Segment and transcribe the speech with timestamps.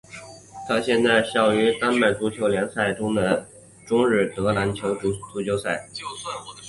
[0.67, 3.45] 他现在效力于丹麦足球超级联赛球队
[3.85, 6.51] 中日德兰足球俱乐部。